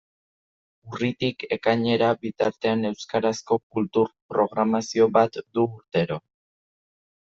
Urritik 0.91 1.43
ekainera 1.55 2.07
bitartean 2.25 2.89
euskarazko 2.91 3.59
kultur 3.75 4.11
programazio 4.33 5.11
bat 5.19 5.39
du 5.59 5.67
urtero. 5.77 6.19